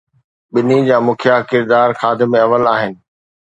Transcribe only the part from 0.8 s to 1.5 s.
جا مکيه